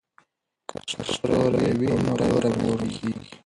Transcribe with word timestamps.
که 0.87 0.97
ستوری 1.11 1.69
وي 1.79 1.91
نو 2.03 2.13
لوری 2.21 2.51
نه 2.59 2.65
ورکیږي. 2.71 3.15